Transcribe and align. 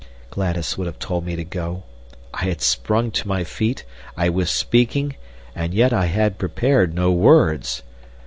Gladys 0.31 0.79
would 0.79 0.87
have 0.87 0.97
told 0.97 1.27
me 1.27 1.35
to 1.35 1.43
go. 1.43 1.83
I 2.33 2.45
had 2.45 2.59
sprung 2.61 3.11
to 3.11 3.27
my 3.27 3.43
feet. 3.43 3.85
I 4.17 4.29
was 4.29 4.49
speaking, 4.49 5.15
and 5.55 5.75
yet 5.75 5.93
I 5.93 6.07
had 6.07 6.39
prepared 6.39 6.95
no 6.95 7.11
words. 7.11 7.83